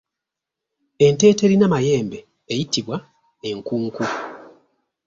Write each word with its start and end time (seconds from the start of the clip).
Ente 1.05 1.23
eterina 1.33 1.65
mayembe 1.73 2.19
eyitibwa 2.51 2.97
Enkunku. 3.49 4.03